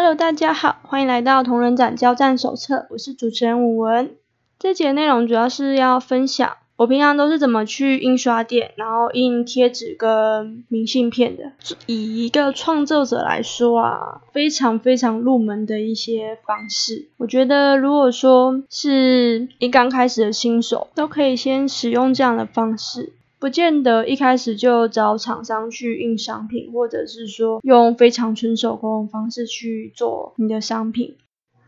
[0.00, 4.12] Hello，大家好，欢迎来到同人展交战手册，我是主持人武文。
[4.56, 11.50] 这节内容主要是要分享我平常都是怎么去印刷店，然后印贴纸跟明信片的。
[11.86, 17.08] 以一个创作者来说啊，非常非常入门的一些方式。
[17.16, 23.14] 我觉得如果说是一刚开始的新手，都可以先使用这样的方式。
[23.40, 31.16] 不见得一开始就找厂商去印商品，或者是说用非常纯手工方式去做你的商品。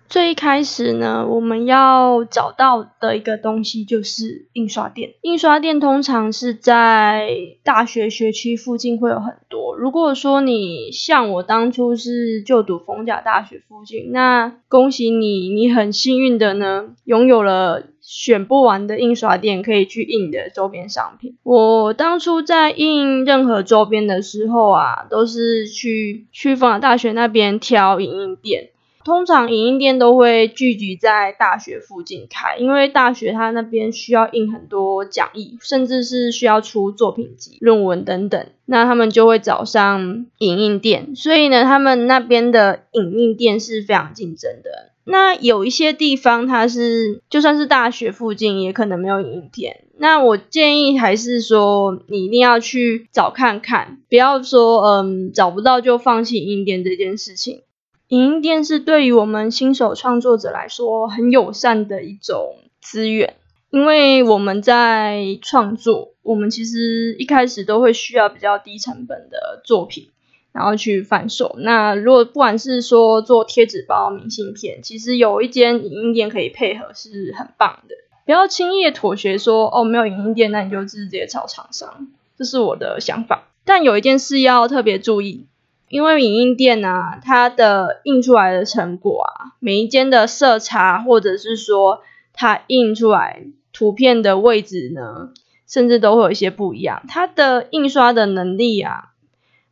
[0.08, 5.10] 最一开始呢，我们要找到的一个东西就是印刷店。
[5.22, 7.30] 印刷店通常是在
[7.62, 9.76] 大学学区附近会有很多。
[9.76, 21.36] 如果说你像我当初是就读逢甲大学附近，那恭喜你，你很幸运的呢，拥有了选不完的印刷店可以去印的周边商品。
[21.44, 28.70] 我当初在印任何周边的时候啊，都是去去逢甲大学那边挑影印店。
[29.04, 44.90] 通常影印店都会聚集在大学附近开，因为大学它那边需要印很多讲义，甚至是需要出作品集、论文等等，那他们就会找上影印店，所以呢，他们那边的影印店是非常竞争的。
[45.04, 49.84] 那有一些地方它是就算是大学附近，也可能没有影印店。
[49.96, 57.62] 那我建议还是说，你一定要去找看看，不要说嗯找不到就放弃影印店这件事情。
[58.08, 63.34] 影音店是对于我们新手创作者来说很友善的一种资源，
[63.70, 70.08] 因为我们在创作，我们其实一开始都会需要比较低成本的作品，
[70.52, 71.54] 然后去贩售。
[71.58, 77.94] 那如果不管是说做贴纸包、明信片，其实有一间影音店可以配合是很棒的。
[78.24, 83.48] 不要轻易妥协说哦，没有影音店，那你就直接找厂商，这是我的想法。
[83.64, 85.46] 但有一件事要特别注意。
[85.88, 93.42] 因为影印店啊，它的印出来的成果啊，每一间的色差，或者是说它印出来
[93.72, 95.30] 图片的位置呢，
[95.66, 97.02] 甚至都会有一些不一样。
[97.08, 99.14] 它的印刷的能力啊，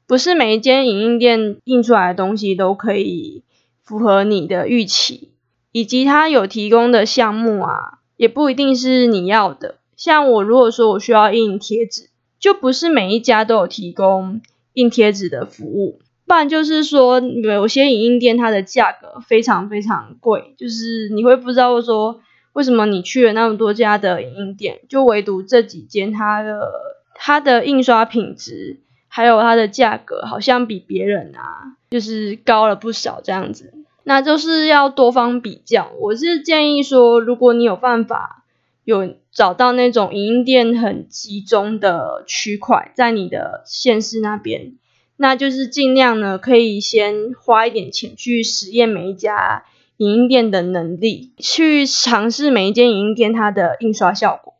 [0.08, 3.44] 不是每一间影印店印出来的东西都可以
[3.84, 5.28] 符合你的预期，
[5.70, 9.76] 以及它有提供的项目啊，也不一定是你要的。
[9.96, 12.08] 像我如果说我需要印贴纸，
[12.40, 14.40] 就不是每一家都有提供
[14.72, 16.00] 印贴纸的服务。
[16.26, 22.20] 不然就是说，有些影印店它的价格非常非常贵，就是你会不知道说
[22.54, 26.70] 为什么你去了那么多家的影印店，就唯独这几间它的
[27.14, 28.80] 它的印刷品质
[29.18, 33.74] 还有它的价格好像比别人啊就是高了不少这样子，
[34.04, 35.90] 那就是要多方比较。
[35.98, 38.44] 我是建议说，如果你有办法
[38.84, 44.74] 有找到那种影印店很集中的区块，在你的县市那边。
[45.16, 49.64] 那就是尽量呢，可以先花一点钱去实验每一家
[49.96, 54.54] 影音店的能力，去尝试每一间影音店它的印刷效果。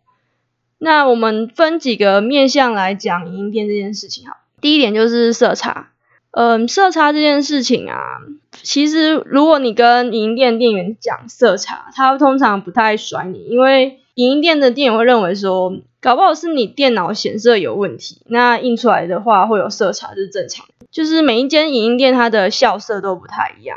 [0.78, 4.38] 那我们分几个面向来讲影音店这件事情哈。
[4.60, 5.90] 第一点就是色差，
[6.32, 8.20] 嗯，色差这件事情啊，
[8.52, 15.78] 其实如果你跟影音店店员讲色差，他通常不太甩你，因为影音店的店员会认为说。
[16.00, 20.64] 搞不好是你电脑显色有问题，那印出来的话会有色差是正常。
[20.92, 23.76] 就是每一间影印店它的校色都不太一样，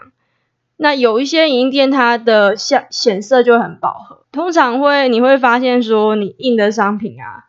[0.78, 7.46] 那有一些影印店它的显显色就很饱和，通常会你会发现说你印的商品啊，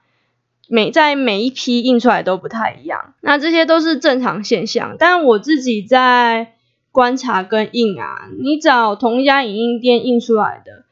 [0.75, 4.97] 每在每一批印出来都不太一样，那这些都是正常现象。
[4.99, 6.55] 但我自己在
[6.91, 10.85] 观察跟印啊，你找同一家影印店印出来的，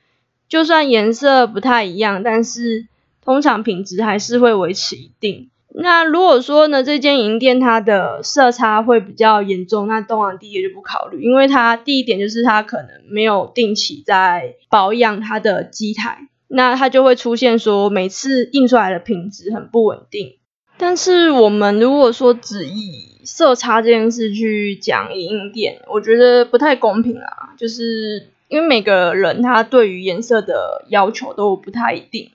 [0.51, 2.89] 就算颜色不太一样，但是
[3.25, 5.49] 通常品质还是会维持一定。
[5.73, 20.35] 那如果说呢，这间银店它的色差会比较严重，那东昂第一就不考虑，因为它第一点就是它可能没有定期在保养它的机台，那它就会出现说每次印出来的品质很不稳定。
[20.77, 32.31] 但是我们如果说只以色差这件事去讲影印店，我觉得不太公平啊，就是因为每个人他对于颜色的要求都不太一定。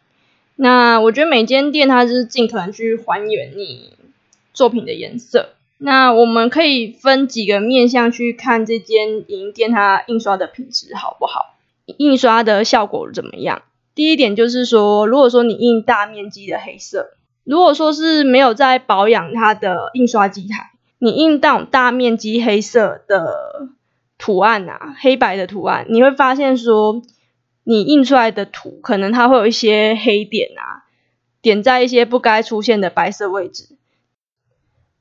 [0.55, 3.93] 那我觉得每间店它是尽可能去还原你
[4.53, 5.49] 作品的颜色。
[5.77, 11.55] 那我们可以分几个面向去看这间影印店它印刷的品质好不好，
[11.97, 13.63] 印刷的效果怎么样。
[13.95, 17.11] 第一点就是说，如果说你印大面积的黑色，
[17.43, 23.69] 如果说是没有在保养它的印刷机台，你印到大面积黑色的
[24.17, 27.01] 图案啊，黑白的图案，你会发现说。
[27.67, 30.85] 你印出来的图可能它会有一些黑点啊，
[31.41, 33.75] 点在一些不该出现的白色位置。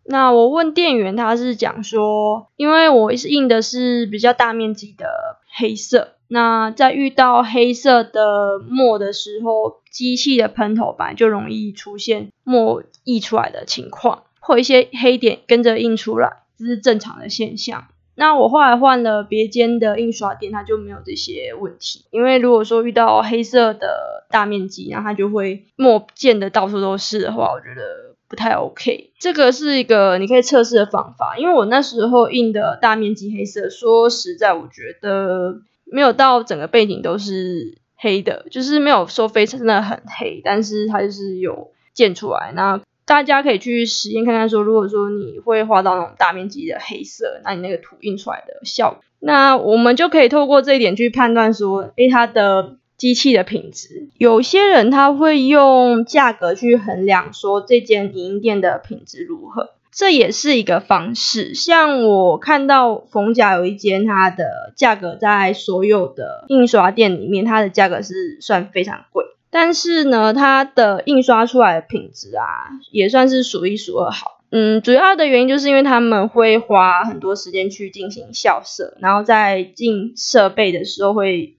[0.02, 5.06] 那我问店员，他是讲说，因为我是印的是比较大面积的
[5.54, 17.86] 黑色，那在遇到黑色的墨的时候，机器的喷头板就容易出现墨溢出来的情况，或一些黑点跟着印出来，这是正常的现象。
[18.14, 22.04] 那我后来换了别间的印刷店，它就没有这些问题。
[22.10, 28.04] 因为如果说遇到黑色的大面积，然后它就会墨溅的到处都是的话，我觉得。
[28.26, 31.36] 不太 OK，这个是一个你可以测试的方法。
[31.38, 42.52] 因为我那时候印的大面积黑色，说实在，我觉得没有到整个背景都是黑的，就是没有说非常的很黑，但是它就是有溅出来。
[42.54, 52.76] 那大家可以去实验看看，说如果说你会画到那种大面积的黑色，那你那个图印出来的效果，那我们就可以透过这一点去判断说，诶，它的。
[52.96, 61.54] 机器的品质，有些人他会用价格去衡量，说这间影印店的品质如何，这也是一个方式。
[61.54, 74.40] 像我看到冯甲有一间，它的价格在所有的印刷店里面，它的价格是算非常贵，但是呢，它的印刷出来的品质啊，也算是数一数二好。
[74.50, 81.54] 嗯，主要的原因就是因为他们会花很多时间去进行校色，然后在进设备的时候会。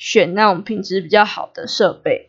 [0.00, 2.27] 选那种品质比较好的设备，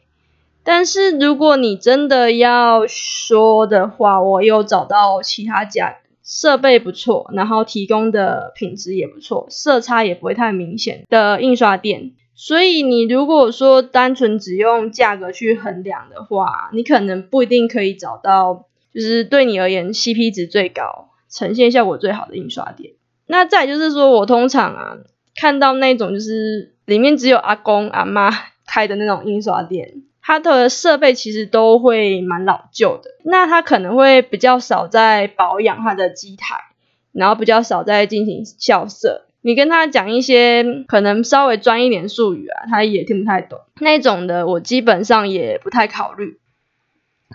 [0.71, 12.11] 但是如果你真的要说的话，我有找到其他家设备不错，然后提供的品质也不错，色差也不会太明显的印刷店。
[12.35, 22.93] 所以你如果说单纯只用价格去衡量的话，你可能不一定可以找到，就是对你而言 CP 值最高、呈现效果最好的印刷店。
[23.25, 24.97] 那再就是说我通常啊
[25.35, 26.75] 看到那种就是。
[26.89, 28.31] 里面只有阿公阿妈
[28.65, 36.65] 开的那种印刷店，它的设备其实都会蛮老旧的，那它可能会比较少在保养它的机台，
[37.11, 39.25] 然后比较少在进行校色。
[39.41, 43.59] 你跟他讲一些可能稍微专一点术语啊，他也听不太懂。
[43.79, 46.37] 那种的我基本上也不太考虑。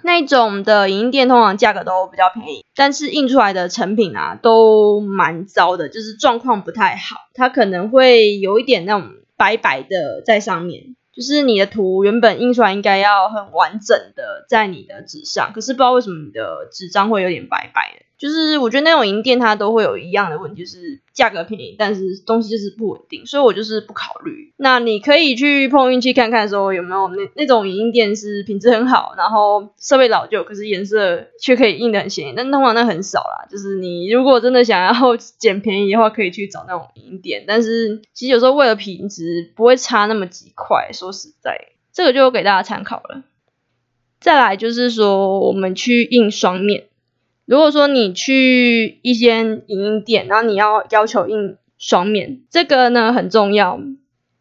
[0.05, 7.17] 那种的影印店通常价格都比较便宜，但是印出来的成品啊都蛮糟的，就是状况不太好。
[7.35, 9.11] 它可能会有一点那种。
[9.37, 18.05] 白白的在上面，就是你的图原本印出来应该要很完整的在你的纸上，可是不知道为什么你的纸张会有点白白的。
[18.25, 24.55] 就是我觉得那种银店它都会有一样的问题，就是价格便宜，但是东西就是不稳定，所以我就是不考虑。
[24.57, 32.35] 那你可以去碰运气看看，说有没有那那种银店是品质很好，然后设备老旧，可是颜色却可以印的很显眼。
[32.35, 37.45] 但通常那很少啦，就是你如果真的想要 捡便宜的话，可以去找那种银店。
[37.47, 41.59] 但是其实有时候为了品质不会差那么几块，说实在，
[41.93, 43.23] 这个就给大家参考了。
[44.19, 46.85] 再来就是说，我们去印双面。
[47.47, 53.81] 如果说你去一间影印店，然后你要要求印双面，这个呢很重要。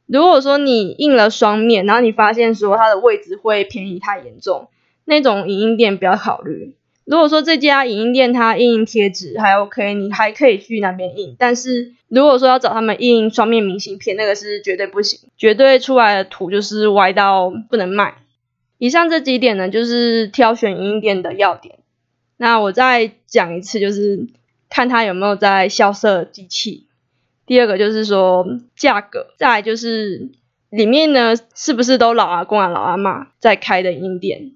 [0.05, 4.67] 如果说你印了双面，然后你发现说它的位置会偏移太严重，
[5.05, 6.75] 那种影印店不要考虑。
[7.05, 11.35] 如果说这家影印店它印贴纸还 OK，你还可以去那边印。
[11.37, 18.15] 但是如果说要找他们印双面明信片，那个是绝对不行，绝对出来的图就是歪到不能卖。
[18.77, 21.79] 以上这几点呢，就是挑选影印店的要点。
[22.37, 24.27] 那我再讲一次，就是
[24.69, 26.87] 看它有没有在校色机器。
[27.45, 28.45] 第二个就是说
[28.75, 30.31] 价格，再就是
[30.69, 34.53] 里面呢是不是都老阿公啊、老阿妈在开的印店。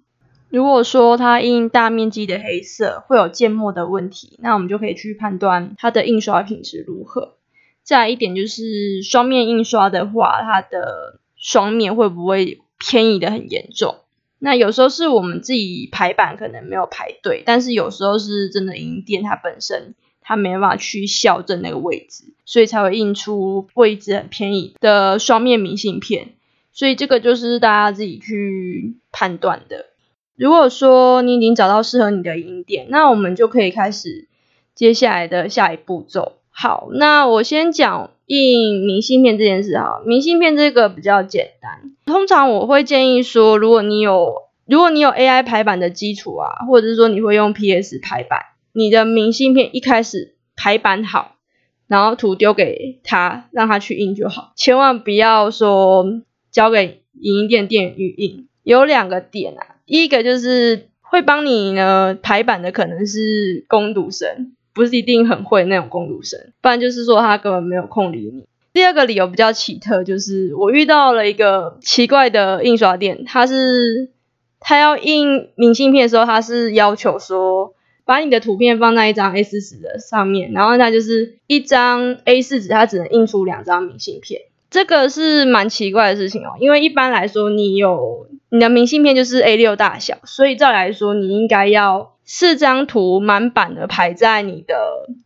[0.49, 7.35] 如果说它印大面积的黑色会有芥末的问题，那我们就可以去判断它的印刷品质如何。
[7.83, 13.95] 再来一点就是双面印刷的话，它的双面会不会偏移的很严重？
[14.39, 26.33] 那有时候是我们自己排版可能没有排对，但是有时候是真的印店它本身它没办法去校正那个位置，所以才会印出位置很偏移的双面明信片。
[26.73, 29.87] 所以这个就是大家自己去判断的。
[30.35, 34.27] 如果说你已经找到适合你的印店，那我们就可以开始
[34.75, 36.33] 接下来的下一步骤。
[36.51, 40.01] 好，那我先讲印明信片这件事哈。
[40.05, 48.39] 明信片这个比较简单，通常我会建议说，如果你有如果你有 AI 排版的基础啊，或者是说你会用 PS 排版，
[48.73, 51.37] 你的明信片一开始排版好，
[51.87, 56.05] 然后图丢给他，让他去印就好，千万不要说
[56.51, 58.47] 交给影印店店员去印。
[58.63, 64.56] 有两个点啊，一个就是会帮你呢排版的可能是工读生。
[64.77, 68.45] 不是一定很会那种工读生，不然就是说他根本没有空理你。
[68.73, 74.11] 第二个理由比较奇特，就是我遇到了一个奇怪的印刷店，他是
[74.59, 77.73] 他要印明信片的时候，他是要求说
[78.05, 84.41] 把你的图片放在一张 A4 纸的上面，然后那就是一张 A4 纸，它只能印出两张明信片。
[84.69, 94.75] 这个是蛮奇怪的事情哦，因为一般来说，你有你的明信片就是 A6 大小，所以照来说，你应该要四张图满版的排在你的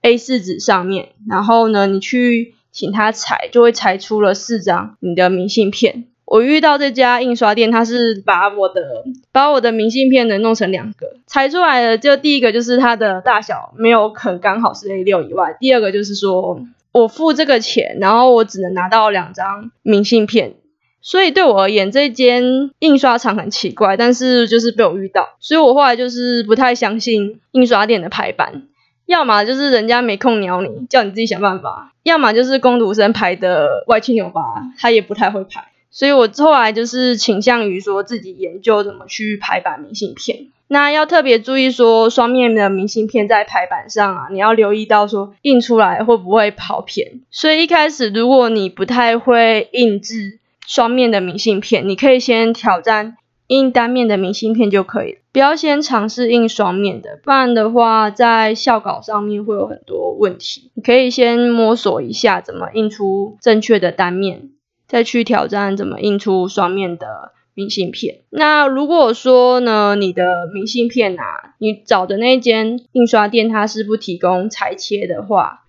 [0.04, 6.06] A4 纸上面，然后呢，你去请他裁，就会裁出了四张你的明信片。
[6.24, 9.04] 我遇到这家印刷店，他是把我的
[9.34, 16.62] 把我的明信片呢弄成两个，裁出来的就第一个就是它的大小没有很刚好是 A6 以外，第二个就是说。
[16.94, 20.56] 我付这个钱，然后我只能拿到两张明信片，
[21.02, 28.64] 所以对我而言，这间印刷厂很奇怪，但是就是被我遇到，所以我后来就是不太相信印刷店的排版，
[29.08, 34.42] 要么就是人家没空鸟你，叫你自己想办法，要么就是工读生排的歪七扭八，
[34.78, 40.48] 他也不太会排，所以我后来就是倾向于说自己研究怎么去排版明信片。
[40.68, 47.20] 那要特别注意说，双面的明信片在排版上啊，你要留意到说印出来会不会跑偏。
[47.30, 50.40] 所以一开始如果你不太会印制
[50.72, 60.72] 双面的明信片，你可以先挑战印单面的明信片就可以了，不要先尝试印双面的，不然的话在校稿上面会有很多问题。
[60.76, 64.52] 你可以先摸索一下怎么印出正确的单面，
[64.88, 67.34] 再去挑战怎么印出双面的。
[67.54, 68.22] 明信片。
[68.30, 75.66] 那如果说呢，你的明信片啊，你找的那间印刷店它是不提供裁切的话，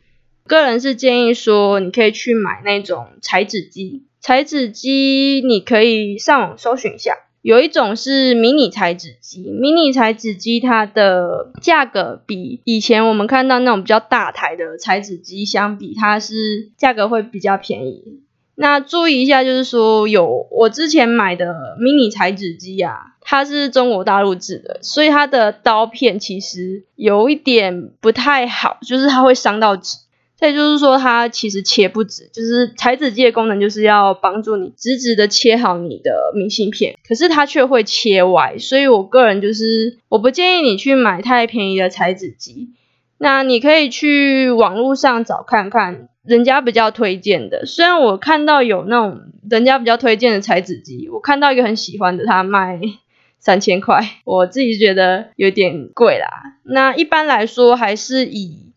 [0.47, 4.05] 个人是建议说，你可以去买那种裁纸机。
[4.23, 9.43] 裁纸机你可以上网搜寻一下，有一种是迷你裁纸机。
[9.51, 18.21] 迷你裁纸机它的价格比以前我们看到那种比较大台的裁纸机相比，它是价格会比较便宜。
[18.55, 29.97] 那注意一下，就是说有我之前买的迷你裁纸机啊，它是中国大陆制的，所以它的刀片其实有一点不太好，就是它会伤到纸。
[30.43, 42.71] 再就是说，它其实切不直，就是裁纸机的功能就是要帮助你直直的切好你的明信片，可是它却会切歪，所以我个人就是我不建议你去买太便宜的裁纸机。
[43.19, 46.09] 那你可以去网络上找看看。
[46.25, 52.81] 人家比较推荐的，虽然我看到有那种人家比较推荐的裁纸机，我看到一个很喜欢的，它卖
[53.41, 56.29] 三千块，我自己觉得有点贵啦。
[56.63, 58.72] 那一般来说，还是以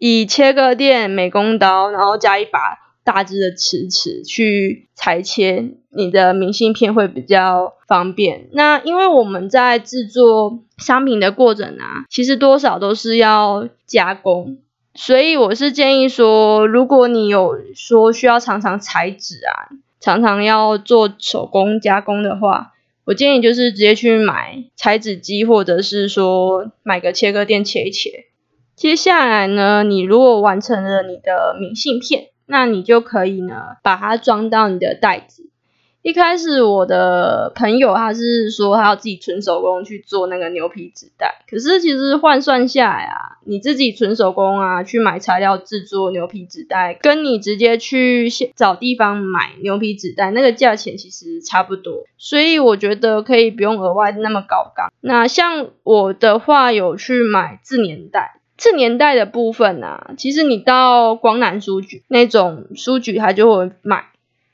[0.00, 8.48] 以切割店美工刀，然后加一把大只的尺尺去裁切你的明信片会比较方便。
[8.52, 14.56] 那因为我们在制作商品的过程啊，其实多少都是要加工。
[14.94, 19.68] 所以我是建议说，如果你有说需要常常裁纸啊，
[20.00, 22.72] 常常要做手工加工的话，
[23.04, 28.29] 我建议就是直接去买裁纸机，或者是说买个切割店切一切。
[28.80, 35.50] 接下来呢，你如果完成了你的明信片，那你就可以呢把它装到你的袋子。
[36.00, 54.90] 一开始我的朋友他是说他要自己纯手工去做那个牛皮纸袋，可是其实换算下来啊，你自己纯手工啊去买材料制作牛皮纸袋，跟你直接去找地方买牛皮纸袋那个价钱其实差不多，所以我觉得可以不用额外那么高杠。
[55.02, 64.04] 那像我的话有去买自粘袋，字年代的部分啊，其实你到光南书局那种书局它就会卖。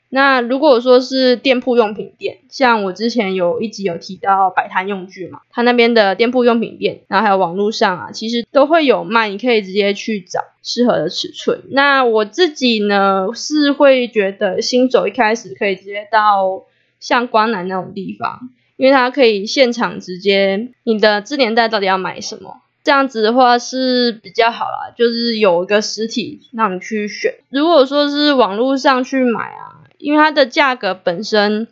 [0.07, 11.63] 那如果说是店铺用品店，像我之前有一集有提到摆摊用具嘛，他那边的店铺用品店，然后还有网络上啊，其实都会有卖，你可以直接去找适合的尺寸。
[11.71, 16.63] 那我自己呢是会觉得新手一开始可以直接到
[17.01, 27.35] 像光南那种地方，因为它可以现场直接你的字年代到底要买什么，这样子的话是比较好啦，就是有一个实体让你去选。
[27.49, 29.83] 如果说是网络上去买啊。
[29.97, 31.67] 因为它的价格本身，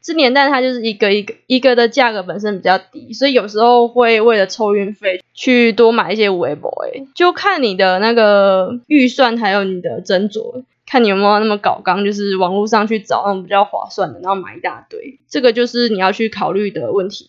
[0.00, 17.28] 这年代它就是一个一个一个的价格本身比较低，所以有时候会为了抽运费去多买一些五 A 博诶，就看你的那个预算还有你的斟酌，看你有没有那么搞刚，就是网络上去找那种比较划算的，然后买一大堆，这个就是你要去考虑的问题。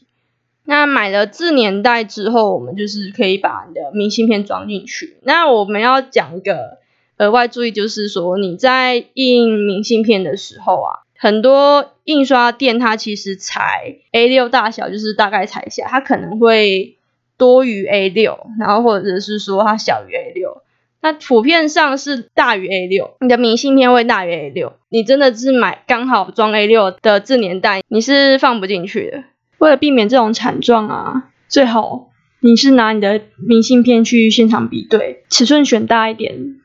[0.67, 5.17] 那买了字年代之后，我们就是可以把你的明信片装进去。
[5.23, 6.77] 那我们要讲一个。
[7.19, 16.97] 额外注意就是说，你在印明信片的时候啊，很多印刷店它其实裁 A6 大小，就是大概裁一下，它可能会
[17.35, 20.59] 多于 A6，然后或者是说它小于 A6，
[21.01, 29.23] 那普遍上是大于 A6，你的明信片会大于 A6，你真的是买刚好装 A6 的字年代，你是放不进去的。
[29.57, 32.09] 为了避免这种惨状啊，最好
[32.39, 36.55] 你是拿你的明信片去现场比对，尺寸选大一点。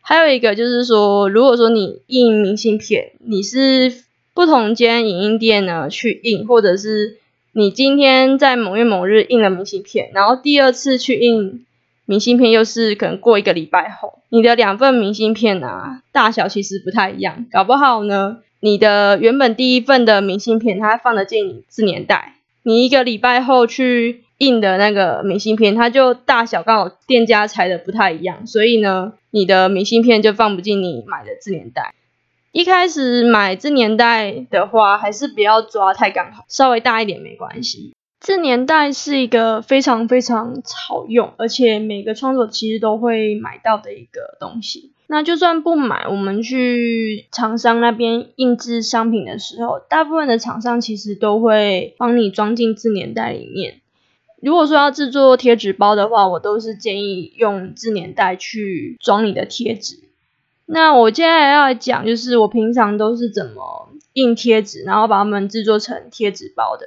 [0.00, 3.92] 还有一个就是说，如果说你印明信片，你是
[4.34, 7.16] 不同间影印店呢去印，或者是
[7.52, 11.64] 你今天在某月某日印了明信片，然后第二次去印
[12.04, 24.22] 明信片又是可能过一个礼拜后，你的两份明信片啊大小其实不太一样，搞不好呢，你的原本第一份的明信片它放得进字年代，你一个礼拜后去。
[24.38, 31.94] 印的那个明信片，它就大小刚好店家裁的不太一样，所以呢，你的明信片就放不进你买的字年代。
[32.50, 37.94] 一开始买字年代的话，还是不要抓太刚好，稍微大一点没关系。
[38.24, 44.92] 字年代是一个非常非常好用，而且每个创作其实都会买到的一个东西。
[45.08, 53.82] 那就算不买，我们去厂商那边印制商品的时候，大部分的厂商其实都会帮你装进自粘袋里面。
[54.40, 59.96] 如果说要制作贴纸包的话，我都是建议用自粘袋去装你的贴纸。
[60.64, 66.86] 那我接下来要讲，就是我平常都是怎么印贴纸，然后把它们制作成贴纸包的。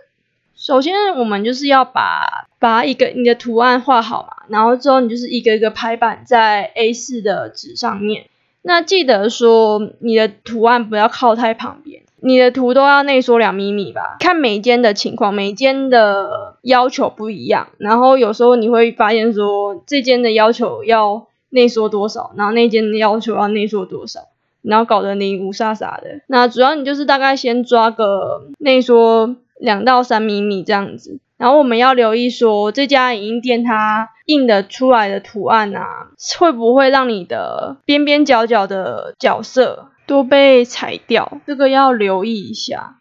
[0.67, 8.25] 首先，我们就是要把把一个你的图案画好嘛，然后之后你就是一个一个排版在 A4 的纸上面。
[8.63, 12.01] 那记得说，你的图案不要靠太旁边。
[12.19, 24.19] 你的图都要内缩两米米吧，看每间的情况，每间的要求不一样，然后有时候你会发现说这间的要求要内缩多少，然后那间的要求要内缩多少，
[24.63, 26.19] 然后搞得你五傻傻的。
[26.27, 36.07] 那主要你就是大概先抓个内缩两到三厘米这样子，然后我们要留意说这家影印店它印的出来的图案啊，
[36.39, 39.89] 会不会让你的边边角角的角色。
[40.07, 42.95] 都被裁掉，这个要留意一下。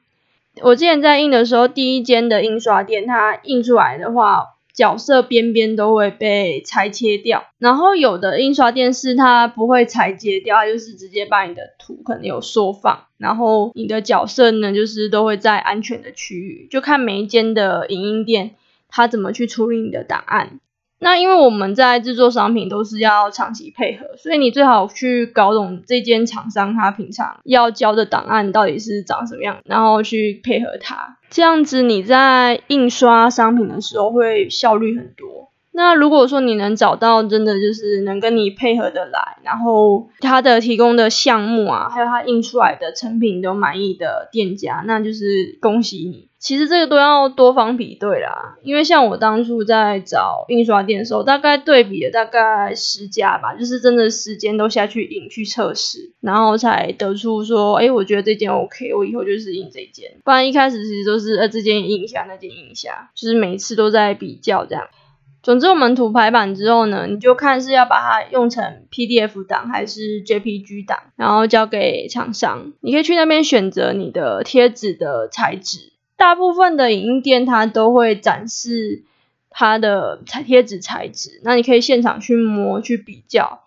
[0.61, 4.43] 我之前在印的时候，第一间的印刷店，它印出来的话，
[4.77, 7.47] 角色边边都会被裁切掉。
[7.59, 18.55] 然后有的印刷店是它不会裁切掉，它就是直接把你的图可能有缩放，然后你的角色呢，就是都会在安全的区域，就看每一间的影音店，
[18.89, 20.61] 它怎么去处理你的档案。
[20.99, 35.51] 那因为我们在制作商品都是要长期配合，所以你最好去搞懂这间厂商他平常要交的档案到底是长什么样，然后去配合他，这样子你在印刷商品的时候会效率很多。
[35.73, 46.31] 那如果说你能找到真的就是能跟你配合的来，然后他的提供的项目啊，还有他印出来的成品都满意的店家，那就是恭喜你。
[46.47, 60.13] 其实这个都要多方比对啦，因为像我当初在找印刷店的时候，大概对比了大概十家吧，就是真的时间都下去印去测试，然后才得出说，哎，我觉得这件 OK，我以后就是印这件。
[60.25, 64.87] 不然一开始其实都是呃这件印一下，那件印一下，就是每一次都在比较这样。
[65.43, 72.73] 总之，我们图排版之后呢，你就看是要把它用成 PDF 档还是 JPG 档，然后交给厂商。
[72.81, 75.96] 你可以去那边选择你的贴纸的材质。
[76.17, 79.05] 大部分的影印店它都会展示
[79.51, 83.61] 它的彩贴纸材质，那你可以现场去摸去比较，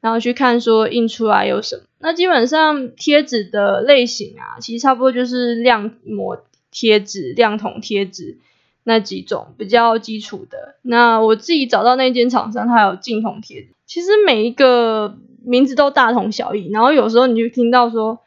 [0.00, 1.82] 然后去看说印出来有什么。
[1.98, 8.38] 那基本上贴纸的类型啊，其实差不多就是亮膜贴纸、亮筒贴纸。
[8.88, 13.70] 那几种比较基础的，那我自己找到那间厂商，它有镜筒贴纸。
[13.84, 18.20] 其实每一个名字都大同小异，然后有时候你就听到说，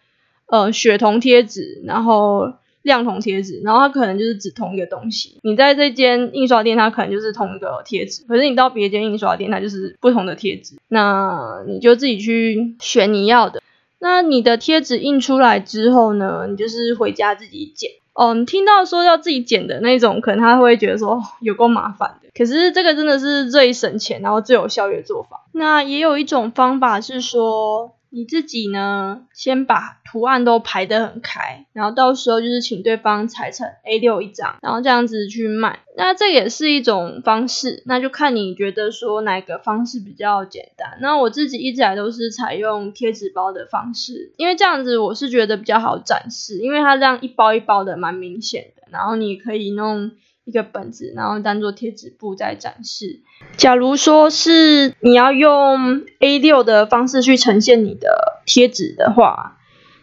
[0.47, 5.37] 呃，雪铜贴纸，然后亮铜贴纸，然后它可能就是指同一个东西。
[5.43, 10.77] 你在这间印刷店，它可能就是同一个贴纸，可是你到别间印刷店，它就是不同的贴纸。
[10.87, 13.61] 那你就自己去选你要的。
[13.99, 17.91] 那你的贴纸印出来之后呢，你就是回家自己剪。
[18.13, 22.29] 嗯，听到说要自己剪的那种，可能他会觉得说有够麻烦的。
[22.33, 25.45] 可是这个真的是最省钱，然后最有效率的做法。
[25.53, 27.91] 那也有一种方法是说。
[28.11, 35.79] 你自己呢，先把图案都排得很开，然后到时候就是请对方裁成 A6 一张，然后这样子去卖。
[35.95, 40.97] 那这也是一种方式，那就看你觉得说哪个方式比较简单。
[41.01, 50.11] 那我自己一直来都是采用贴纸包的方式，因为这样子我是觉得比较好展示，因为它这样一包一包的蛮明显的，然后你可以弄。
[50.45, 53.19] 一个本子，然后当做贴纸布在展示。
[53.55, 59.59] 假如说是你要用 A6 的方式去呈现你的贴纸的话，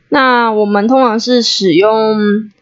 [0.09, 2.17] 那我们通常是使用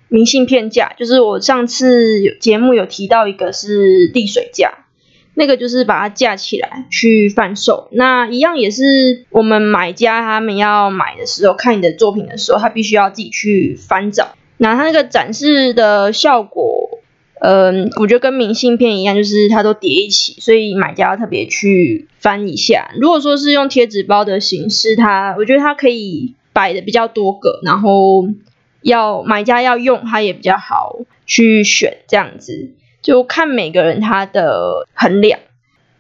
[0.08, 4.87] 明信片架，就是我上次有节目有提到一个是沥水架，
[5.34, 7.88] 那个就是把它架起来去贩售。
[7.92, 17.01] 那一样也是我们买家他们要买的时候看你的作品的时候，他必须要自己去翻找，那它那个展示的效果。
[17.40, 22.90] 嗯，我觉得跟明信片一样，就是它都叠一起，所以买家要特别去翻一下。
[22.99, 28.29] 如果说是用贴纸包的形式，它我觉得它可以摆的比较多个，然后
[28.81, 32.71] 要买家要用它也比较好去选，这样子
[33.03, 35.40] 就看每个人他的衡量。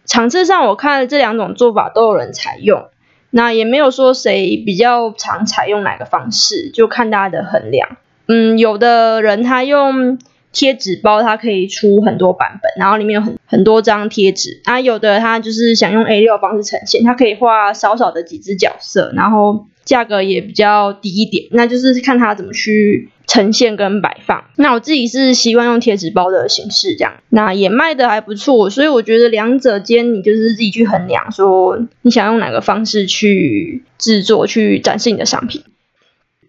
[0.06, 2.88] 场次上我看这两种做法都有人采用，
[3.28, 7.98] 那也没有说谁比较常采用哪个方式，就看大家的衡量。
[8.26, 10.18] 嗯，有的人他用。
[10.56, 14.78] 贴纸包它可以出很多版本，然后里面有很很多张贴纸啊。
[14.78, 21.48] 有的他就是想用 A 六方式呈现，它可以画少少的几只角色，然后价格也比较低一点。
[21.50, 24.44] 那就是看他怎么去呈现跟摆放。
[24.54, 28.70] 那我自己是习惯用贴纸包的形式这样，那也卖的还不错。
[28.70, 35.64] 所以我觉得两者间你就是自己去衡量，说你想用哪个方式去制作、去展示你的商品。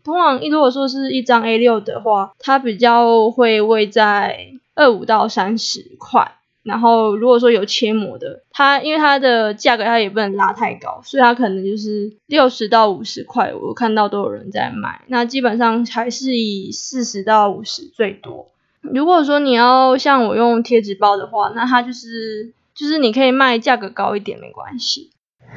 [0.05, 6.31] 通常，如果说是一张 A 六的话，它比较会位在二五到三十块。
[6.63, 13.53] 然后，如果说有切膜的，它因为它的价格它也不能拉太高，所以它可能就是六十到五十块。
[13.53, 18.47] 我看到都有人在卖，那基本上还是以四十到五十最多。
[18.81, 25.11] 如果说你要像我用贴纸包的话，那它就是就是你可以卖价格高一点没关系。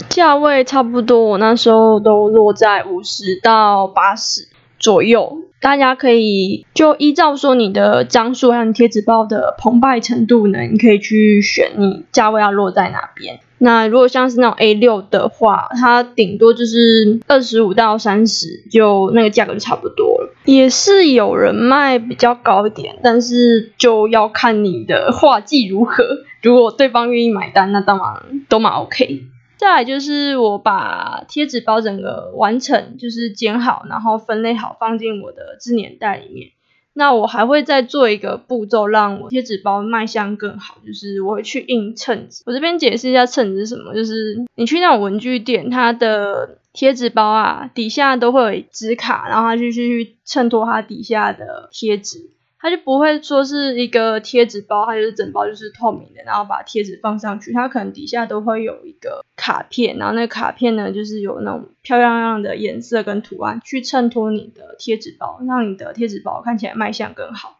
[0.08, 5.38] 价位差不多，我那时候都落在五十到八十左右。
[5.60, 13.40] 大家可以就依照说你的张数还有贴纸包的澎湃程度呢，你可以去选你价位要落在哪边。
[13.60, 20.32] 那如果像是那种 A 六的话，它顶多就是二十五到三十，就那个价格就差不多了。
[20.44, 26.04] 也是有人卖比较高一点，但是就要看你的画技如何。
[26.40, 29.22] 如果对方愿意买单，那当然都蛮 OK。
[29.58, 36.50] 再来就是我把贴纸包整个完成，就是剪好，然后分类好，放进我的自粘袋里面。
[36.94, 42.42] 那我还会再做一个步骤，让我贴纸包卖相更好，就是我会去印衬纸。
[42.46, 52.30] 我这边解释一下衬纸是什么，就是你去那种文具店，它的贴纸包啊，底下都会有纸卡，然后它就去衬托它底下的贴纸。
[52.60, 67.56] 它就不会说是一个贴纸包，它就是整包就是透明的，然后把贴纸放上去，它可能底下都会有一个卡片，然后那个卡片呢就是有那种漂亮亮的颜色跟图案去衬托你的贴纸包，让你的贴纸包看起来卖相更好。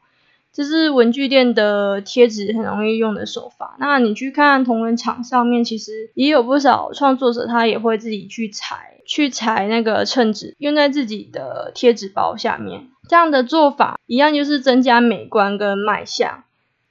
[0.50, 3.76] 这是文具店的贴纸很容易用的手法。
[3.78, 12.88] 那你去看同仁场上面，其实也有不少创作者，他也会自己去裁，去裁那个衬纸，用在自己的贴纸包下面。
[13.08, 16.44] 这样的做法一样就是增加美观跟卖相。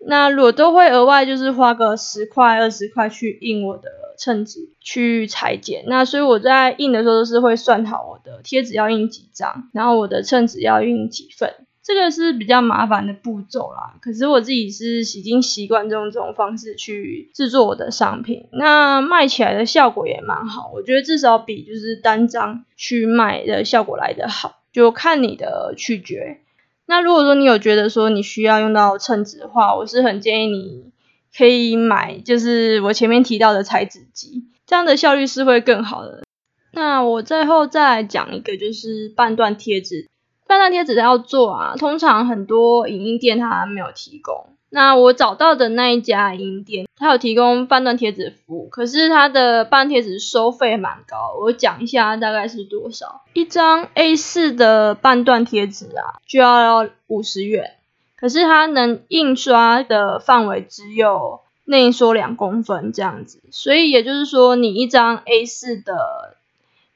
[0.06, 5.84] 那我都会额外就是花个十块二十块去印我的衬纸，去裁剪。
[5.88, 11.53] 那所以我在印的时候都是会算好我的贴纸要印几张，然后我的衬纸要印几份。
[11.84, 13.95] 这个是比较麻烦的步骤啦。
[14.01, 20.69] 可是我自己是已经习惯用这种方式去制作我的商品，那卖起来的效果也蛮好。
[20.75, 24.57] 我觉得至少比就是单张去卖的效果来得好。
[24.71, 26.41] 就看你的取决。
[26.86, 30.91] 那如果说你有觉得说你需要用到称纸的话，我是很建议你
[31.36, 36.23] 可以买，就是我前面提到的裁纸机，这样的效率是会更好的。
[36.71, 40.08] 那我最后再讲一个，就是半段贴纸。
[40.47, 44.57] 半段贴纸要做啊，通常很多影音店它没有提供。
[44.69, 51.38] 那我找到的那一家银店，它有提供半段贴纸服务，可是它的半贴纸收费蛮高。
[51.41, 57.75] 我讲一下大概是多少，一张 A4 的半段贴纸啊，就要五十元，
[58.17, 66.36] 可是它能印刷的范围只有内缩两公分这样子，所以也就是说，你一张 A4 的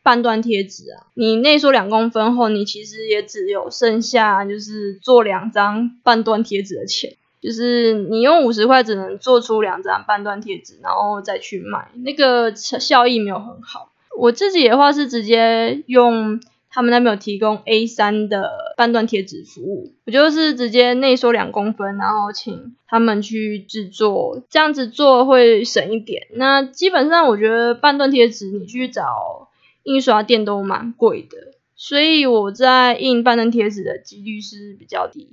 [0.03, 7.15] 半段贴纸啊，你内缩两公分后，你其实也只有剩下就是做两张半段贴纸的钱。
[7.41, 13.91] 就是你用五十块只能做出两张半段贴纸，然后再去卖，那个效益没有很好。
[14.17, 26.27] 我自己的话是直接用他们那边有提供 A 三的半段贴纸服务，我就是直接内缩两公分，然后请他们去制作，这样子做会省一点。
[26.33, 29.49] 那基本上我觉得半段贴纸你去找
[29.83, 35.27] 印刷店都蛮贵的，所以我在印半段贴纸的几率是比较低。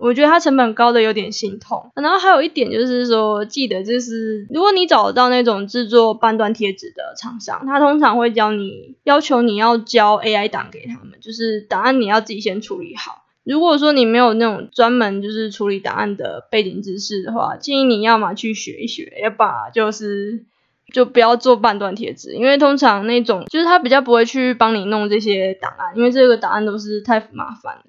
[0.00, 13.24] 我觉得它成本高的有点心痛，然后还有一点就是说，记得就是如果你找到那种制作半段贴纸的厂商，他通常会教你要求你要交 AI 档给他们，就是档案你要自己先处理好。
[13.44, 20.44] 如果说你没有那种专门就是处理档案的背景知识的话，建议你要么去学一学，要不就是
[20.92, 27.84] 就不要做半段贴纸，因为通常那种就是他比较不会去帮你弄这些档案，因为这个档案都是太麻烦了。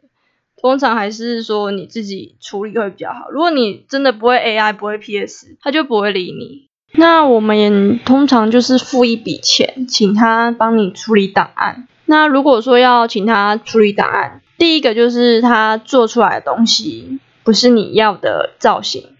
[0.62, 3.32] 通常还是说你自己处理会比较好。
[3.32, 6.70] 如果你真的不会 AI，不会 PS，他就不会理你。
[6.94, 11.88] 那我们通常就是付一笔钱，请他帮你处理档案。
[12.06, 19.16] 那如果说要请他处理档案，第一个就是他做出来的东西不是你要的造型，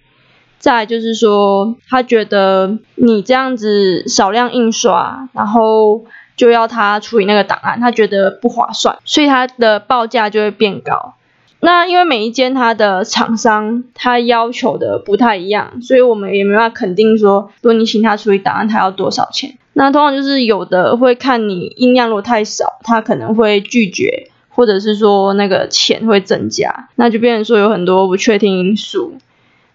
[0.60, 11.16] 再就是说他觉得你这样子少量印刷，然后就要他处理那个档案，他觉得不划算，所以他的报价就会变高。
[11.62, 19.58] 那因为每一间它的厂商它要求的不太一样，所以我们也没办法肯定说，如果你请他处理档案，他要多少钱。
[19.74, 24.28] 那通常就是有的会看你音量如果太少，他可能会拒绝。
[24.54, 29.14] 或者是说那个钱会增加，那就变成说有很多不确定因素。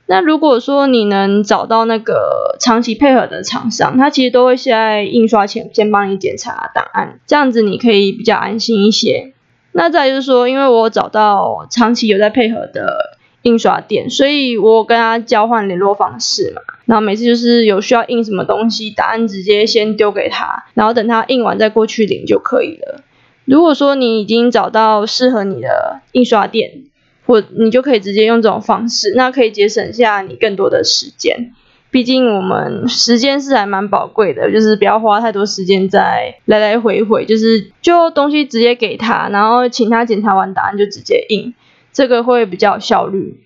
[0.05, 9.33] 那如果说你能找到那个长期配合的厂商，他其实都会在印刷前先帮你检查档案，这样子你可以比较安心一些。
[9.77, 23.03] 那再就是说，因为我找到长期有在配合的印刷店，所以我跟他交换联络方式嘛，然后每次就是有需要印什么东西，答案直接先丢给他，然后等他印完再过去领就可以了。
[23.45, 26.85] 如果说你已经找到适合你的印刷店，
[27.27, 31.53] 或你就可以直接用这种方式，那可以节省下你更多的时间。
[31.97, 41.55] 毕竟我们时间是还蛮宝贵的，就是不要花太多时间在来来回回，就是就东西直接给他，然后请他检查完答案就直接印，
[41.95, 43.41] 这个会比较有效率。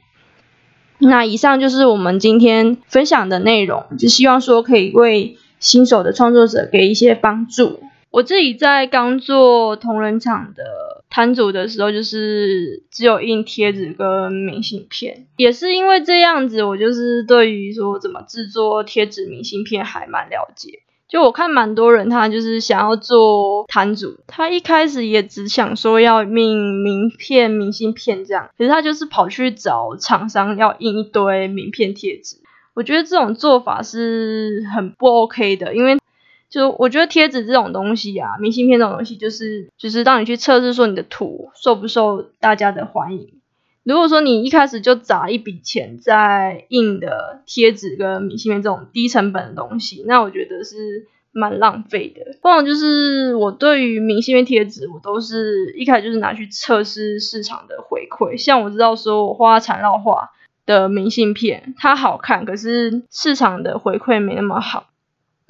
[0.99, 7.79] 那以上就是我们今天分享的内容，就希望说可以为新手的创作者给一些帮助。
[8.11, 10.65] 我自己在刚做同仁厂的
[11.11, 20.81] 摊主的时候，就是只有印贴纸跟明信片，也是因为这样子，我就是对于说怎么制作贴纸、明信片还蛮了解。
[21.09, 26.31] 就我看蛮多人，他就是想要做摊主，他一开始也只想说要印
[26.83, 32.37] 名片、明信片这样，可是他就是跑去找厂商要印一堆名片贴纸。
[32.75, 35.99] 我觉得这种做法是很不 OK 的，因为。
[36.51, 43.35] 就我觉得贴纸这种东西啊，明信片这种东西，就是就是当你去测试说你的图受不受大家的欢迎。
[43.83, 52.37] 如果说你一开始就砸一笔钱在印的贴纸跟明信片这种低成本的东西，那我觉得是蛮浪费的。
[52.43, 58.37] 不然就是我对于明信片贴纸，我都是一开始就是拿去测试市场的回馈。
[58.37, 60.31] 像我知道说我画缠绕画
[60.67, 64.89] 的明信片，它好看，可是市场的回馈没那么好。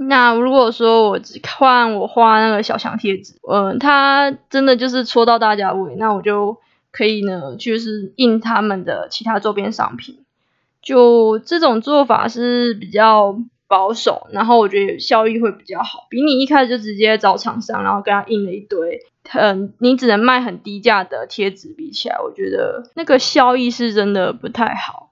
[0.08, 6.56] 那如果说我只看我画那个小墙贴纸，嗯，它真的就是戳到大家胃，那我就
[6.90, 10.24] 可以呢，就是印他们的其他周边商品。
[10.80, 13.36] 就这种做法是比较
[13.68, 19.00] 保守，然后我觉得效益会比较好，比你一开始就直接找厂商，然后跟他印了一堆，
[19.34, 25.09] 嗯，你只能卖很低价的贴纸比起来，我觉得那个效益是真的不太好。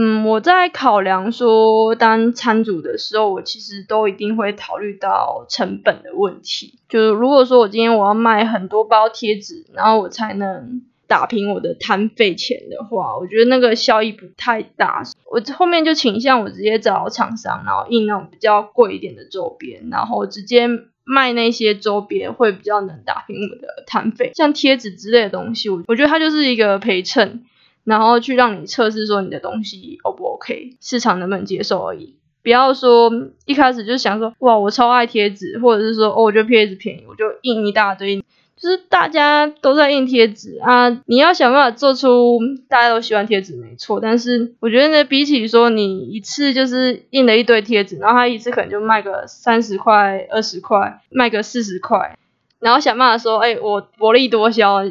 [0.00, 6.78] 嗯，我在考量说当餐主的时候，我其实都一定会考虑到成本的问题。
[6.88, 15.02] 就是如果说我今天我要卖很多包贴纸，然后我才能打平我的摊费钱的话，我觉得那个效益不太大。
[15.32, 20.68] 我后面就倾向我直接找厂商，然后印那种比较贵一点的周边，然后直接
[21.02, 24.30] 卖那些周边会比较能打平我的摊费。
[24.36, 27.42] 像贴纸之类的东西，我我觉得它就是一个陪衬。
[27.88, 32.16] 然后去让你测试说你的东西 O 不 OK，市场能不能接受而已。
[32.42, 33.10] 不要说
[33.46, 38.22] 一开始就想说哇我超爱贴纸，或者是说哦我觉得贴纸便宜，我就印一大堆。
[38.60, 44.00] 就是大家都在印贴纸啊，你要想办法做出大家都喜欢贴纸没错。
[44.00, 52.18] 但是我觉得呢，比起说你一次就是印了一堆贴纸，然后他一次可能就卖个三十块、二十块，卖个四十块，
[52.58, 54.84] 然后想办法说哎我薄利多销。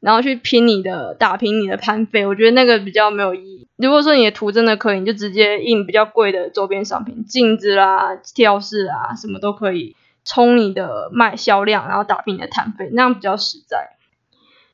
[0.00, 3.66] 然后去拼你的打拼你的摊费，我觉得那个比较没有意义。
[3.76, 13.96] 如果说你的图真的可以，你就直接印比较贵的周边商品，镜子啦、吊饰啊，什么都可以冲你的卖销量，然后打拼你的摊费，那样比较实在。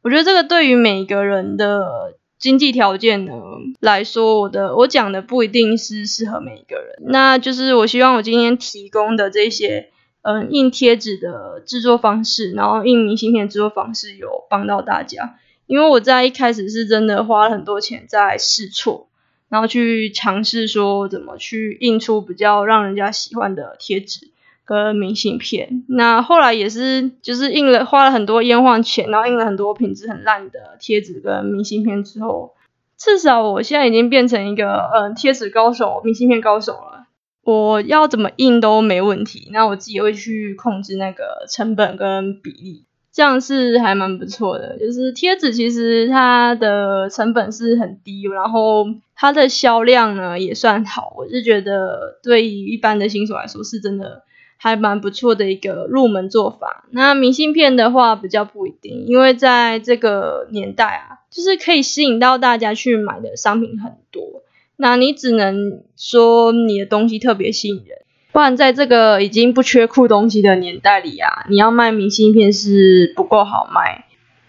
[0.03, 3.33] 我觉得这个对于每个人的经济条件呢
[3.81, 7.11] 来说，我的我讲的不一定是适合每一个人。
[7.11, 9.91] 那就是我希望我今天提供的这些。
[10.25, 19.07] 嗯，印贴纸的制作方式，然后印明信片制作方式有帮到大家，因为我在一开始是真的花了很多钱在试错，
[19.51, 24.31] 然后去尝试说怎么去印出比较让人家喜欢的贴纸
[24.65, 25.85] 跟明信片。
[25.89, 32.55] 那后来也是就是印了花了很多冤枉钱，然后印了很多品质很烂的贴纸跟明信片之后，
[32.97, 37.04] 至少我现在已经变成一个嗯贴纸高手、明信片高手了。
[37.45, 42.85] 我要怎么印都没问题，那我自己会去控制那个成本跟比例。
[43.13, 44.77] 这样是还蛮不错的。
[44.77, 54.25] 就是贴纸其实它的成本是很低，然后它的销量呢也算好，我是觉得对于一般的新手来说是真的
[54.57, 56.87] 还蛮不错的一个入门做法。
[56.91, 64.43] 那明信片的话比较不一定，因为在这个年代啊，就是可以吸引到大家去买的商品很多，
[64.77, 67.99] 那你只能说你的东西特别吸引人。
[68.33, 74.07] 不然，在这个已经不缺酷东西的年代里啊，你要卖明信片是不够好卖，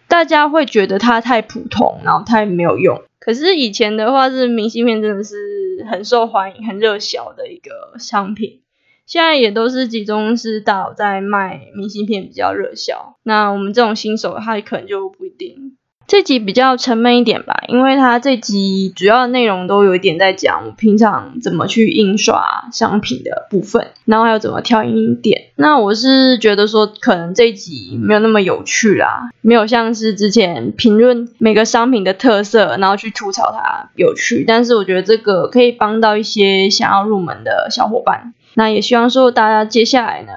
[0.08, 3.04] 大家会觉得它太普通，然后太没有用。
[3.20, 8.62] 可是以前的话，是明信片真的是很受欢迎、很热销的一个商品。
[9.06, 15.78] 现在也都是集中是大在卖明信片比较热销，那我们这种新手，他可能就不一定。
[16.08, 25.46] 这集比较沉闷一点吧，因为它这集主要的内容都有一点在讲我平常怎么去印刷商品的部分，然后还有怎么挑印点。
[25.56, 34.46] 那我是觉得说，可能这集没有那么有趣啦，没有像是之前评论每个商品的特色，然后去吐槽它有趣。
[34.48, 38.36] 但是我觉得这个可以帮到一些想要入门的小伙伴。
[38.54, 40.32] 那也希望说大家接下来呢，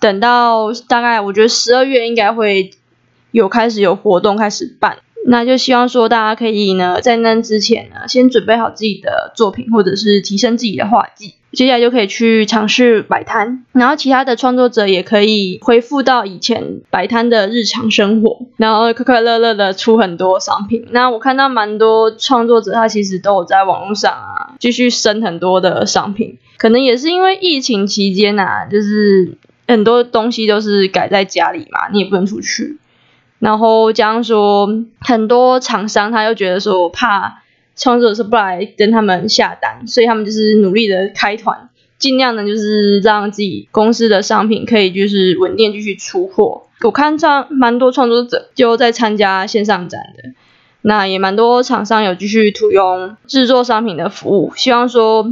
[0.00, 2.72] 等到大概我觉得十二月应该会
[3.30, 4.98] 有开始有活动开始办。
[5.26, 13.64] 那就希望说大家可以呢，在那之前呢，先准备好自己的作品，或者是提升自己的画技，接下来就可以去尝试摆摊。
[13.72, 20.86] 然后其他的创作者也可以恢复到以前摆摊的日常生活，然后快快乐乐的出很多商品。
[20.90, 26.36] 那我看到蛮多创作者，他其实都有在网络上啊，继续生很多的商品。
[26.58, 32.76] 可能也是因为疫情期间呐，就是很多东西都是改在家里嘛，你也不能出去。
[33.44, 34.66] 然后加上说，
[35.00, 37.42] 很多厂商他又觉得说，怕
[37.76, 46.62] 创作者是不来跟他们下单，所以他们就是努力的开团，尽量的就是让自己公司的商品可以就是稳定继续出货。
[46.80, 50.30] 我看上蛮多创作者就在参加线上展的，
[50.80, 55.26] 那也蛮多厂商有继续图用制作商品的服务，希望说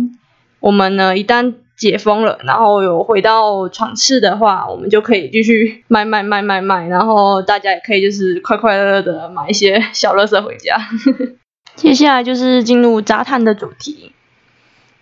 [0.60, 1.54] 我们呢一旦。
[1.82, 10.76] 解封了，然后有回到床次的话，我们就可以继续卖卖卖卖卖，然后大家也可以就是快快乐乐的买一些小乐色回家。
[11.74, 14.12] 接下来就是进入杂谈的主题。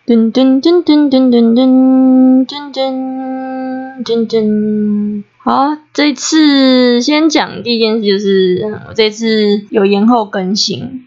[0.06, 5.22] 噔噔噔噔噔噔噔噔噔噔噔。
[5.36, 11.04] 好，这次先讲第一件事，就是我这次有延后更新。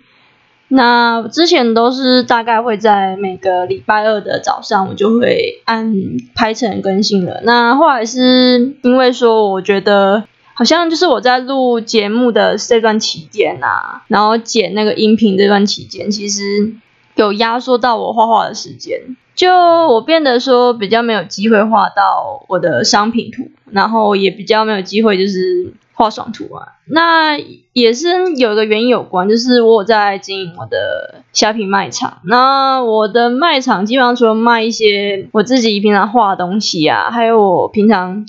[0.76, 5.94] 那之前都是大概会在每个礼拜二的早上，我就会按
[6.34, 7.42] 排程更新了。
[7.44, 10.24] 那后来是因为说，我觉得
[10.56, 16.74] 好像就是我在录节目的这段期间啊，然后剪那个音频这段期间，其实
[17.14, 19.54] 有压缩到我画画的时间，就
[19.88, 25.72] 我变得说比较没有机会画到我的商品图，然后也比较没有机会就是。
[25.94, 27.38] 画爽图啊，那
[27.72, 32.20] 也是有一个原因有关，就是我有在经营我的虾皮卖场。
[32.26, 38.26] 那我的卖场基本上除了卖一些我自己平常画的东西啊，还有我平常。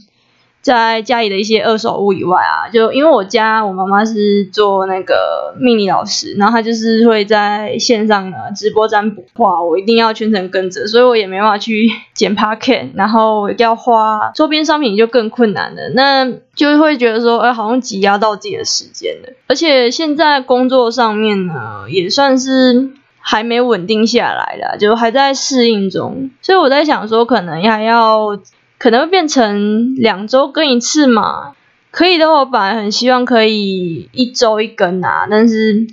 [0.64, 22.88] 在家里的一些二手物以外啊，就因为我家我妈妈是做那个命理老师，然后她就是会在线上呢直播占卜画，我一定要全程跟着，所以我也没办法去剪 p a c k e t 然后要花周边商品就更困难了，那就会觉得说，哎，好像挤压到自己的时间了，而且现在工作上面呢也算是
[23.20, 28.38] 还没稳定下来的，就还在适应中，所以我在想说，可能还要。
[28.84, 31.54] 可能会变成两周更一次嘛？
[31.90, 35.86] 可以的话，我本来很希望可以一周一更啊，但是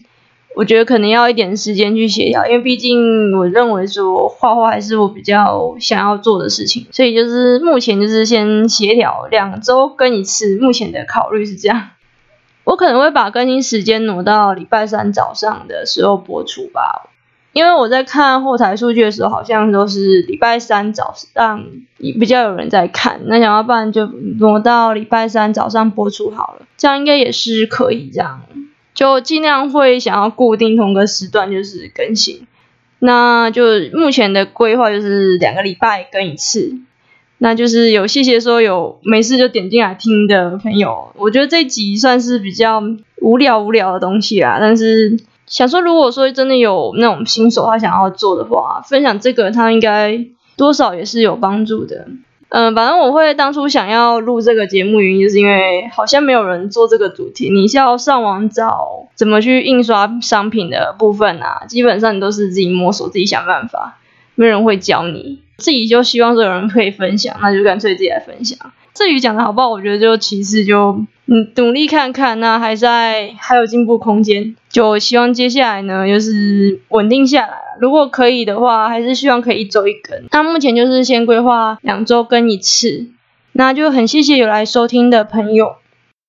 [0.57, 11.91] 我觉得可能要一点时间去协调，因为毕竟我认为说画画还是我比较想要做的事情，所以就是目前就是先协调两周更一次，目前的考虑是这样。
[12.65, 17.10] 我可能会把更新时间挪到礼拜三早上的时候播出吧。
[17.53, 21.65] 因为我在看后台数据的时候，好像都是礼拜三早上
[21.97, 28.43] 比较有人在看，那想要不然就挪到礼拜三早上播出好了，这样应该也是可以这样，
[28.93, 32.47] 就尽量会想要固定同个时段就是更新，
[32.99, 36.73] 那就目前的规划就是两个礼拜更一次，
[37.37, 42.81] 那就是有谢谢说有没事就点进来听的朋友，我觉得这集算是比较
[43.21, 45.19] 无聊无聊的东西啦，但是。
[45.51, 50.25] 想说，如果说真的有那种新手他想要做的话，分享这个他应该
[50.55, 52.07] 多少也是有帮助的。
[52.47, 57.49] 嗯，反正我会当初想要录这个节目，原因就是因为好像没有人做这个主题。
[57.49, 63.97] 你是要上网找怎么去印刷商品的部分啊，基本上你都是自己摸索、自己想办法，
[64.35, 65.41] 没人会教你。
[65.57, 68.57] 自己就希望说有人可以分享，那就干脆自己来分享。
[68.93, 77.53] 至于讲的好不好，我觉得就其次就嗯努力看看，那还在还有进步空间，就希望接下来呢就是稳定下来。
[77.79, 80.23] 如果可以的话，还是希望可以一周一更。
[80.31, 83.07] 那目前就是先规划两周更一次，
[83.53, 85.75] 那就很谢谢有来收听的朋友。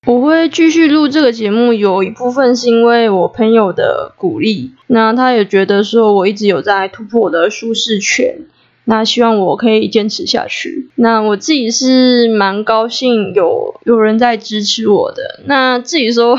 [0.05, 8.39] 我会继续录这个节目，有一部分是因为我朋友的鼓励，那他也觉得说我一直有在突破我的舒适圈，
[8.85, 10.89] 那希望我可以坚持下去。
[10.97, 15.41] 那我自己是蛮高兴有有人在支持我的。
[15.47, 16.39] 那至于说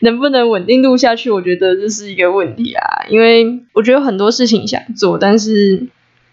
[0.00, 5.86] 能不能稳定录下去，我觉得这是一个问题啊，因为我觉得很多事情想做，但是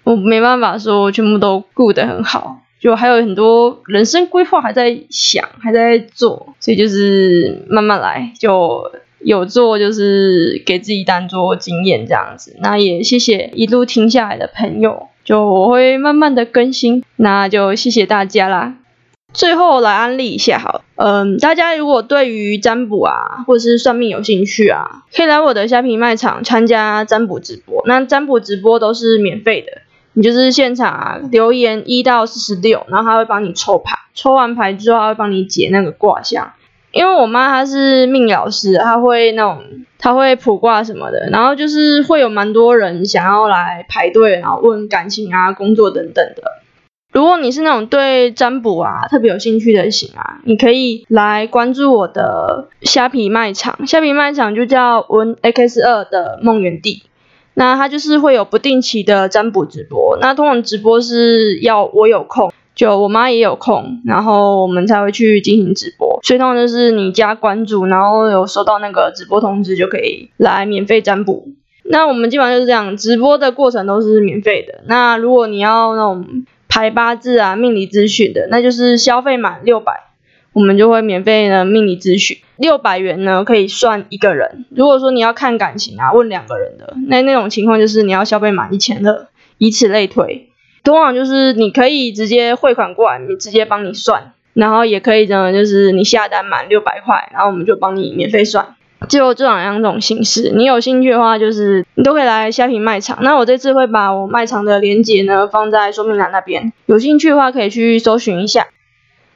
[0.03, 2.61] 我没办法说全部都顾得很好。
[2.79, 8.89] 就还有很多人生规划还在想，还在做，所以就是慢慢来，就
[9.19, 12.55] 有做就是给自己当做经验这样子。
[12.61, 18.73] 那也谢谢一路听下来的朋友，就我会慢慢的更新，那就谢谢大家啦。
[19.31, 27.83] 最后来安利一下好，嗯，大家如果对于占卜啊或者是算命有兴趣啊，可以来我的虾皮卖场参加占卜直播。
[27.85, 29.83] 那占卜直播都是免费的。
[30.13, 36.53] 你就是现场，留言一到四十六，然后他会帮你抽牌，抽完牌之后他会帮你解那个卦象。
[36.91, 39.63] 因为我妈她是命老师，她会那种，
[39.97, 46.43] 她会卜卦什么的，然后就是会有蛮多人想要来排队，然后问感情啊、工作等等的。
[47.11, 57.03] 如果你是那种对占卜啊特别有兴趣的型啊，你可以来关注我的虾皮卖场，虾皮卖场就叫文 X 二的梦园地。
[57.55, 66.17] 那他就是会有不定期的占卜直播，那通常直播是要我有空，就我妈也有空，然后我们才会去进行直播。
[66.23, 71.49] 所以通常就是你加关注，然后有收到那个直播通知，就可以来免费占卜。
[71.83, 74.79] 那我们基本上就是这样，直播的过程都是免费的。
[74.87, 80.05] 那如果你要那种排八字啊、命理咨询的，那就是消费满六百。
[80.53, 84.65] 我们就会免费的命理咨询，六百元呢可以算一个人。
[84.69, 89.27] 如果说你要看感情啊，问两个人的，那那种情况就是你要消费满一千二，
[89.57, 90.49] 以此类推。
[90.83, 98.75] 通常就是你可以直接汇款过来，你直接帮你算，然后也可以呢，就是你下单满六百块，然后我们就帮你免费算。
[99.07, 103.19] 就这两两种形式，你有兴趣的话，就是你都可以来虾皮卖场。
[103.21, 108.67] 那我这次会把我卖场的链接呢放在说明栏那边，有兴趣的话可以去搜寻一下。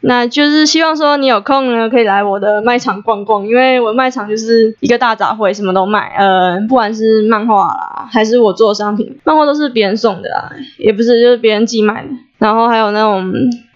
[0.05, 6.13] 那就是希望说你有空呢，可以来我的卖场逛逛，因为我卖场就是一个大杂烩，什么都卖。
[6.17, 12.09] 呃，不管是漫画啦，还是我做商品，漫画都是别人送的啦，也不是就是别人寄卖的。
[12.37, 13.33] 然后还有那种，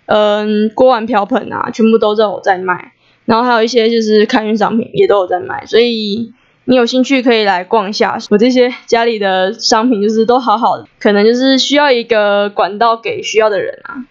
[0.08, 2.92] 嗯，锅碗瓢盆啊，全部都在我在卖。
[3.24, 6.34] 然后还有一些就是开运商品也都有在卖，所以
[6.66, 8.18] 你有兴趣可以来逛一下。
[8.30, 14.04] 我这些家里的商品就是都好好的，可能就是需要一个管道给需要的人啊。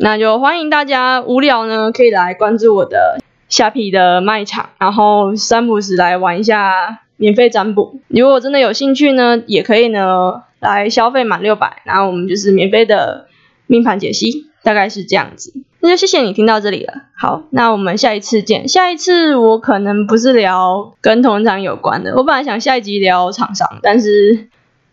[0.00, 3.18] 那就欢迎大家无聊呢，可以来关注我的
[3.48, 7.98] 虾皮的卖场，然后三不时来玩一下免费占卜。
[8.06, 13.26] 如果真的有兴趣呢，也可以呢来消费满六百，然后我们就是免费的
[13.66, 15.52] 命盘解析，大概是这样子。
[15.80, 16.92] 那就谢谢你听到这里了。
[17.16, 18.68] 好，那我们下一次见。
[18.68, 24.48] 下一次我可能不是聊跟同厂有关的，我本来想下一集聊厂商，但是。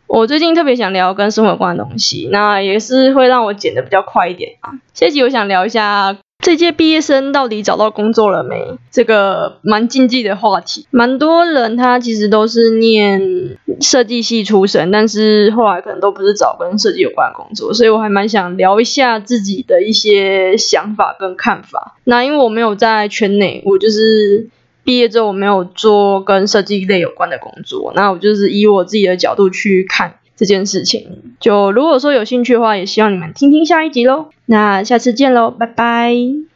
[0.08, 4.72] 我最近特别想聊跟生活有关的东西，那也是会让我剪的比较快一点啊。
[4.94, 8.78] 这集我想聊一下这届毕业生到底找到工作了没？
[8.92, 10.86] 这个蛮禁忌的话题。
[10.92, 21.96] 蛮多人他其实都是念设计系出身，但是后来可能都不是找跟设计有关的工作，所以我还蛮想聊一下自己的一些想法跟看法。
[22.04, 24.50] 那因为我没有在圈内，我就是。
[24.86, 31.34] 毕业之后我没有做跟设计类有关的工作，那我就是以我自己的角度去看这件事情。
[31.42, 34.30] 就如果说有兴趣的话，也希望你们听听下一集喽。
[34.46, 36.55] 那下次见喽，拜拜。